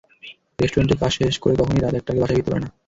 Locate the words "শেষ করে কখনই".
1.17-1.81